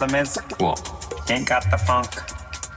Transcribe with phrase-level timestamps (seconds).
[0.00, 0.58] know what your?
[0.58, 1.24] What?
[1.28, 2.08] You ain't got the funk.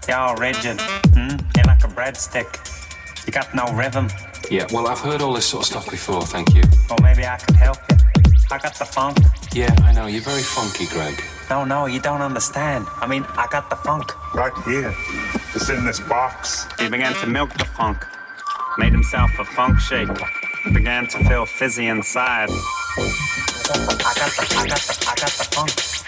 [0.08, 0.78] You're all rigid.
[1.14, 1.40] Mm?
[1.56, 3.26] You're like a breadstick.
[3.26, 4.10] You got no rhythm.
[4.50, 6.64] Yeah, well, I've heard all this sort of stuff before, thank you.
[6.90, 7.98] Well, maybe I could help you.
[8.52, 9.18] I got the funk.
[9.54, 11.22] Yeah, I know, you're very funky, Greg.
[11.50, 12.86] No, no, you don't understand.
[12.96, 14.12] I mean, I got the funk.
[14.36, 14.94] Right here.
[15.56, 16.68] It's in this box.
[16.80, 18.06] He began to milk the funk,
[18.78, 20.10] made himself a funk shake.
[20.64, 22.50] He began to feel fizzy inside.
[22.50, 22.56] I
[24.18, 26.01] got the, I got the, I got the funk.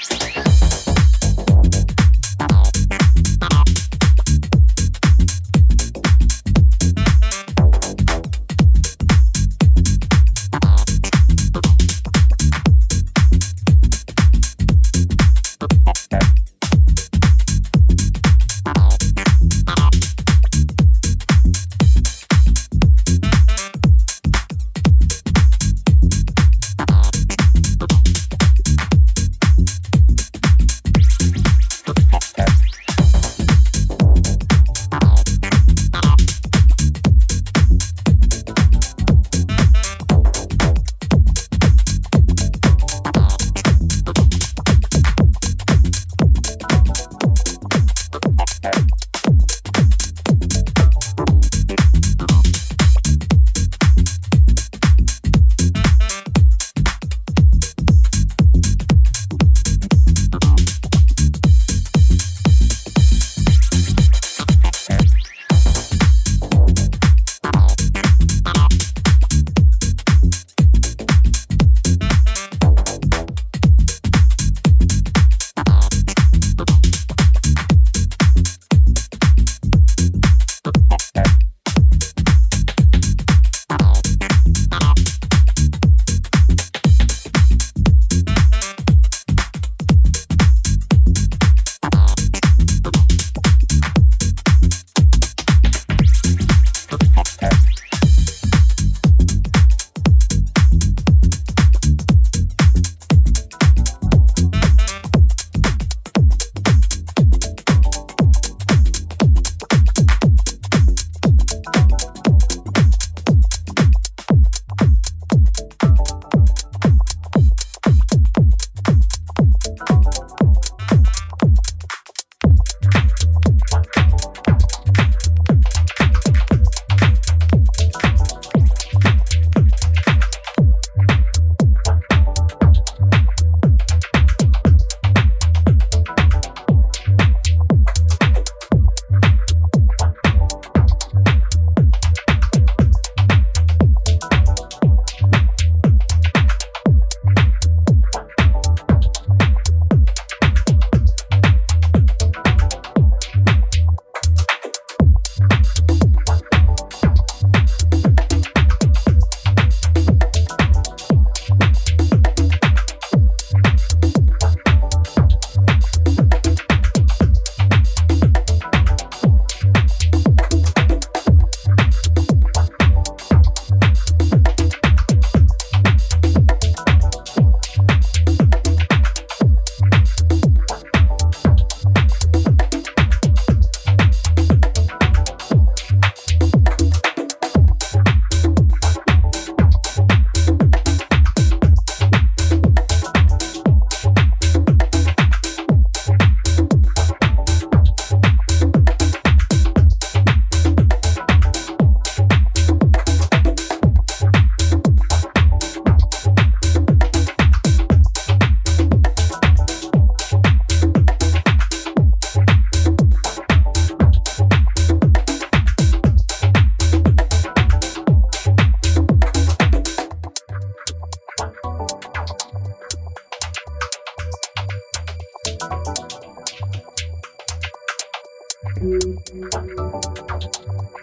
[228.83, 229.29] Thank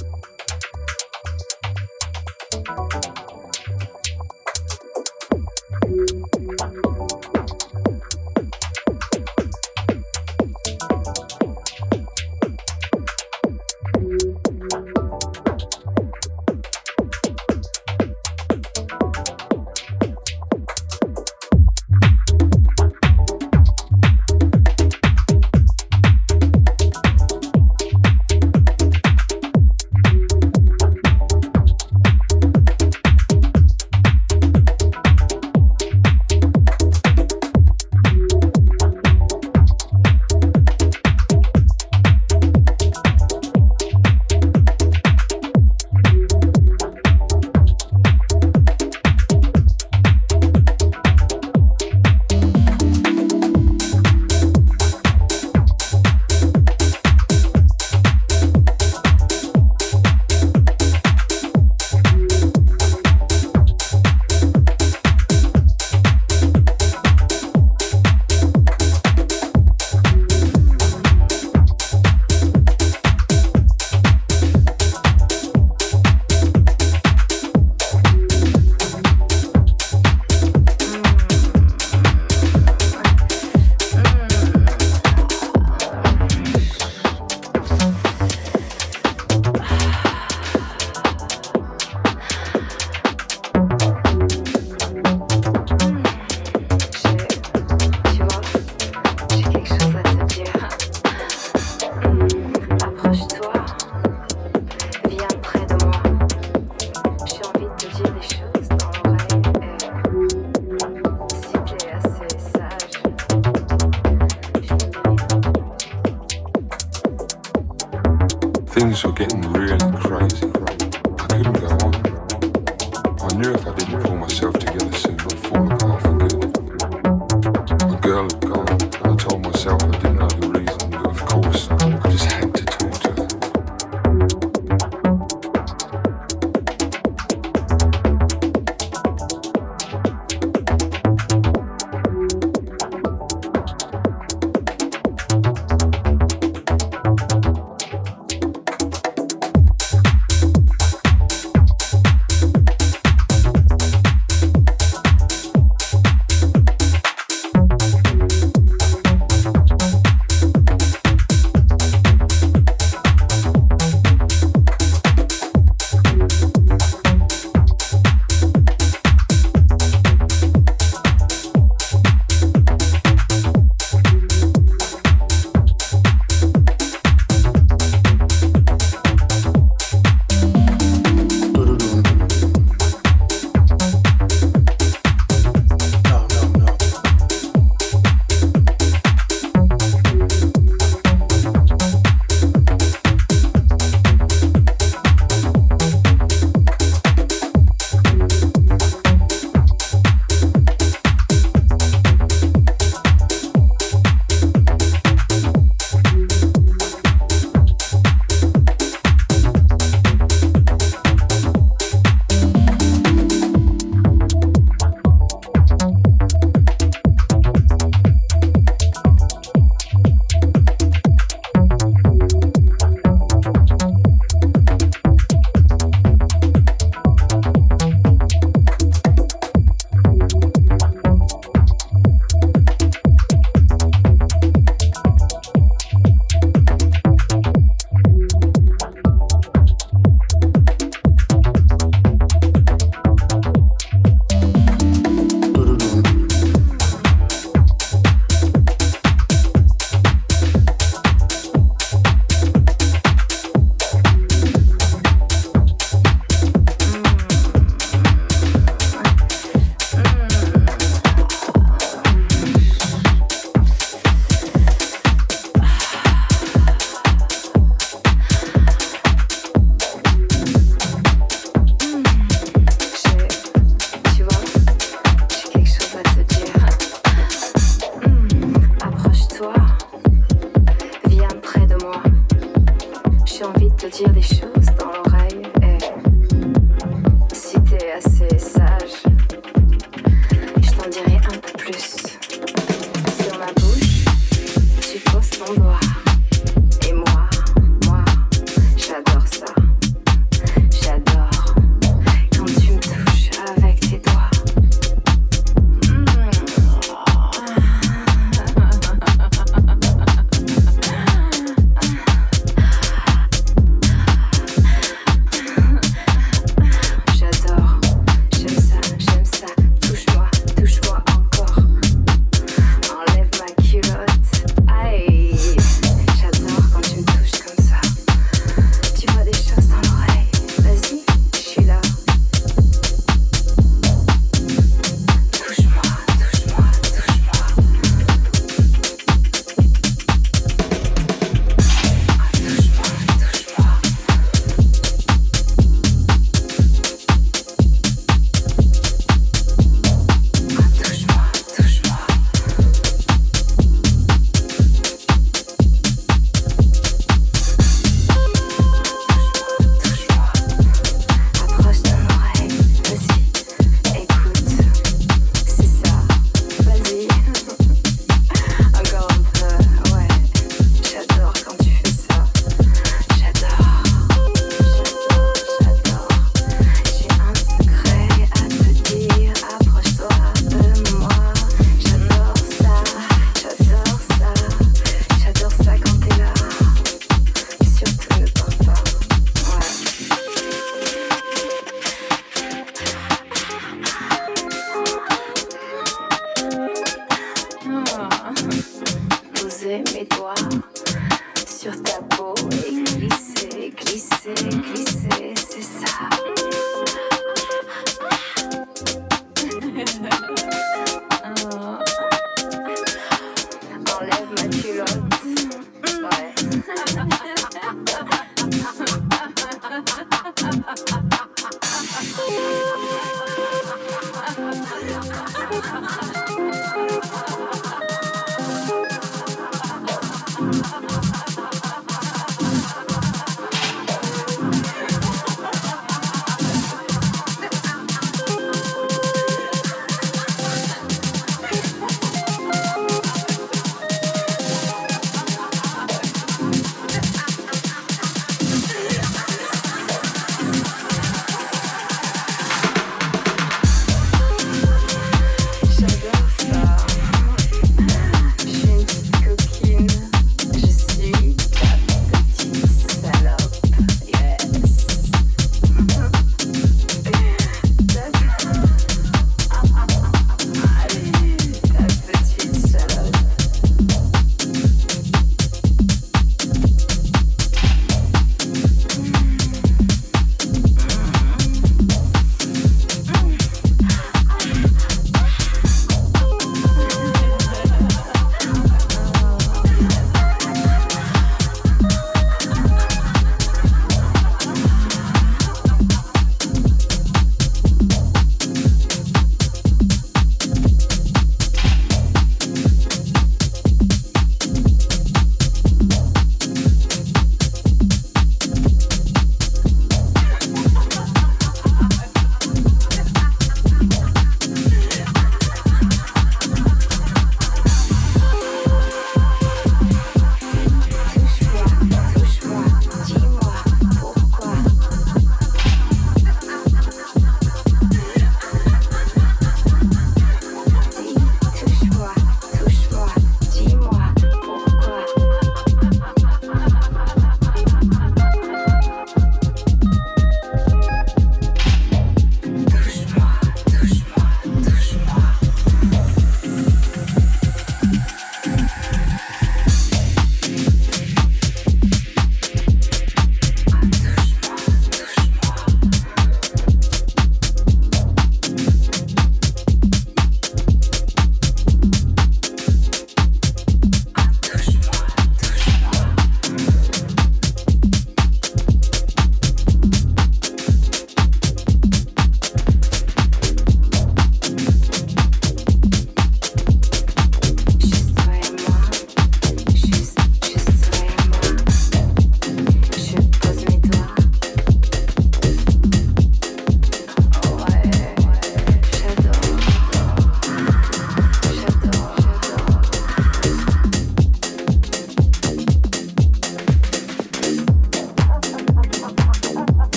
[0.00, 0.05] you.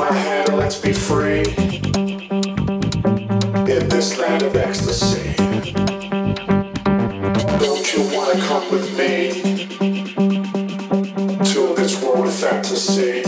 [0.00, 1.44] my hand, let's be free.
[3.68, 5.34] In this land of ecstasy.
[7.64, 9.66] Don't you wanna come with me?
[11.52, 13.19] To this world of fantasy.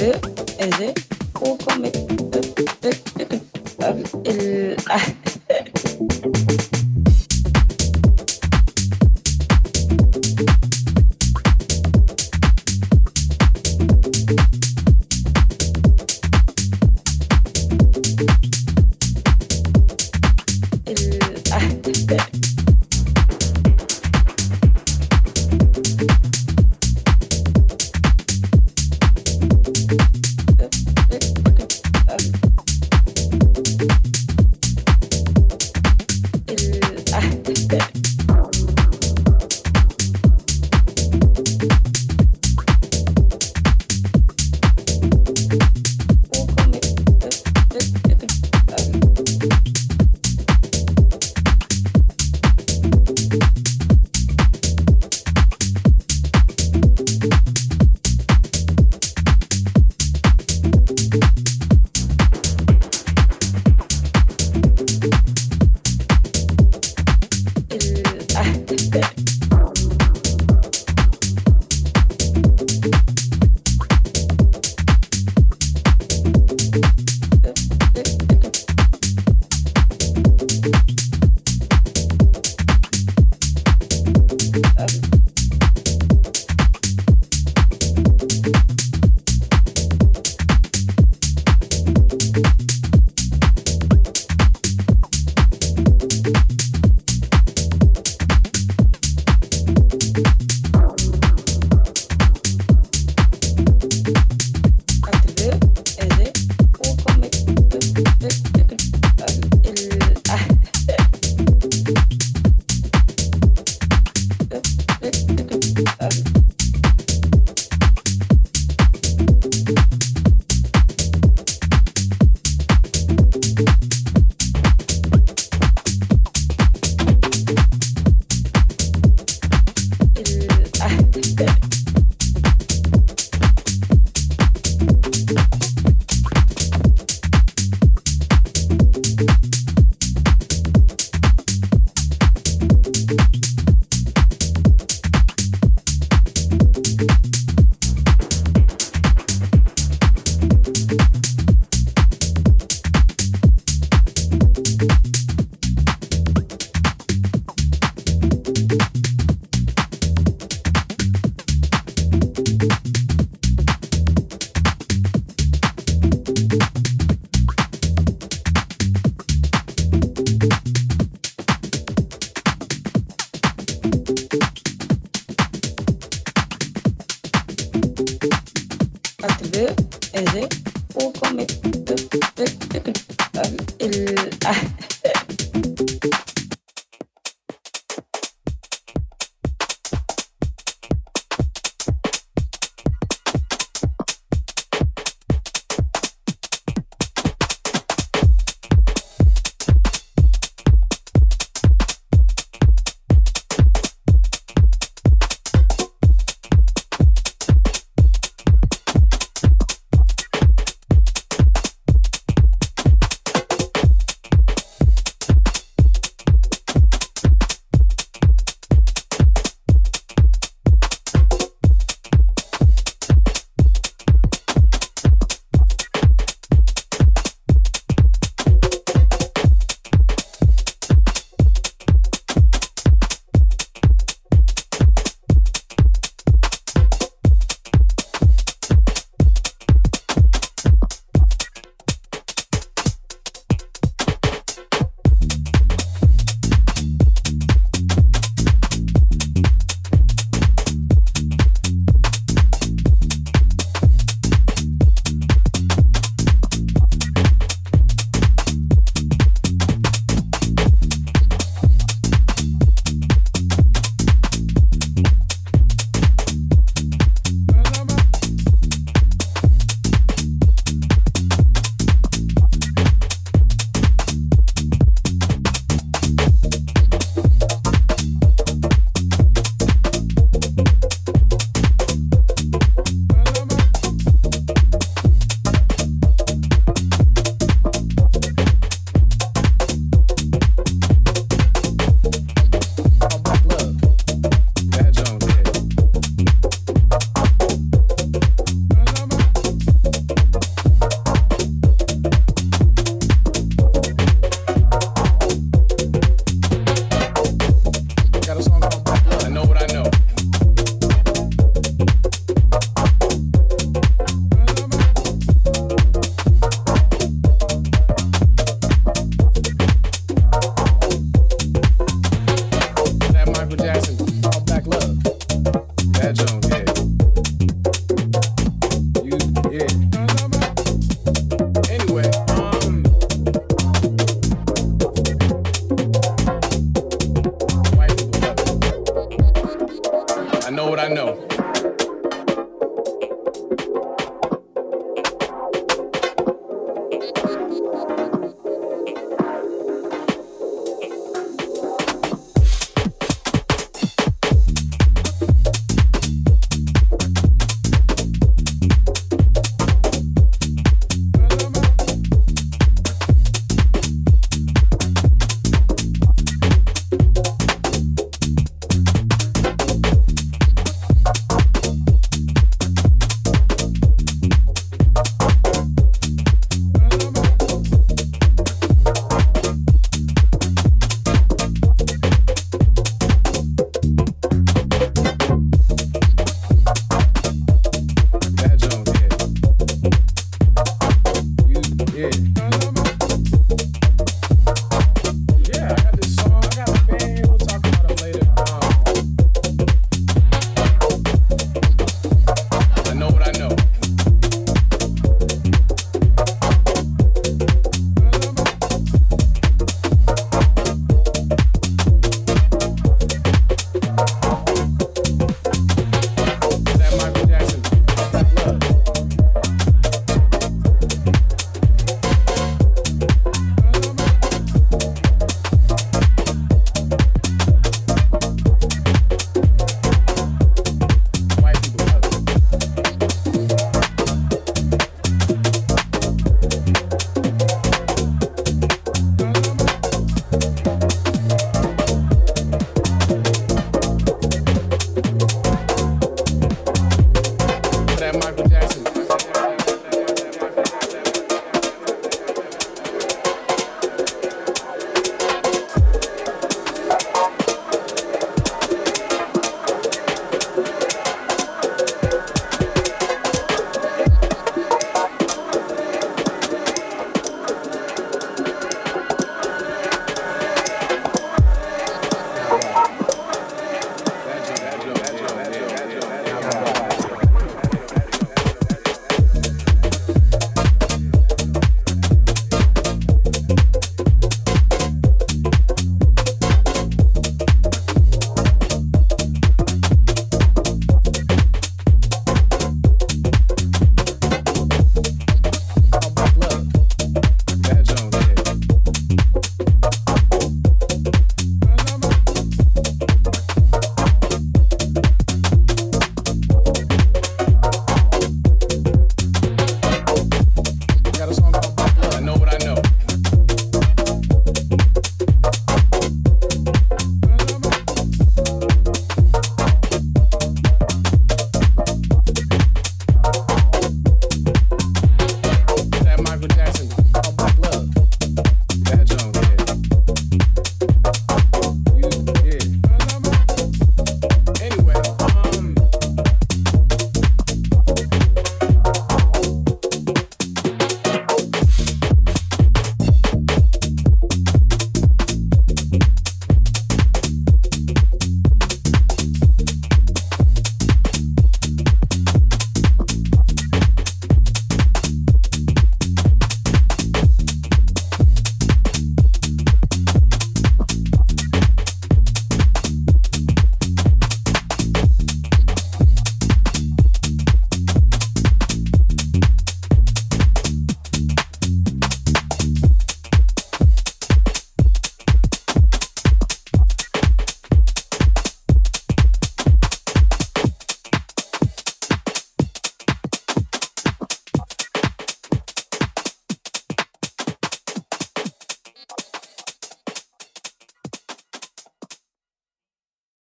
[0.00, 0.39] です